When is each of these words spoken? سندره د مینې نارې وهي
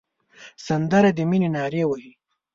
سندره 0.67 1.09
د 1.17 1.19
مینې 1.29 1.49
نارې 1.55 1.83
وهي 1.89 2.11